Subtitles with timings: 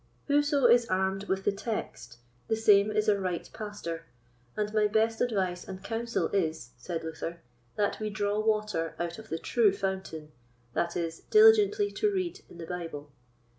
[0.25, 2.17] Whoso is armed with the Text,
[2.47, 4.07] the same is a right pastor;
[4.57, 7.43] and my best advice and counsel is, said Luther,
[7.75, 10.31] that we draw water out of the true fountain,
[10.73, 13.11] that is, diligently to read in the Bible.